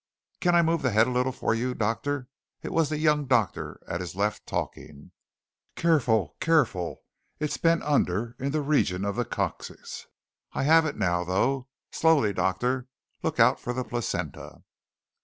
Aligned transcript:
"Can 0.39 0.55
I 0.55 0.63
move 0.63 0.81
the 0.81 0.89
head 0.89 1.05
a 1.05 1.11
little 1.11 1.31
for 1.31 1.53
you, 1.53 1.75
doctor?" 1.75 2.27
It 2.63 2.71
was 2.71 2.89
the 2.89 2.97
young 2.97 3.25
doctor 3.27 3.79
at 3.87 4.01
his 4.01 4.15
left 4.15 4.47
talking. 4.47 5.11
"Careful! 5.75 6.35
Careful! 6.39 7.03
It's 7.37 7.57
bent 7.57 7.83
under 7.83 8.35
in 8.39 8.51
the 8.51 8.61
region 8.63 9.05
of 9.05 9.15
the 9.15 9.25
coccyx. 9.25 10.07
I 10.53 10.63
have 10.63 10.87
it 10.87 10.95
now, 10.97 11.23
though. 11.23 11.67
Slowly, 11.91 12.33
doctor, 12.33 12.87
look 13.21 13.39
out 13.39 13.59
for 13.59 13.73
the 13.73 13.83
placenta." 13.83 14.63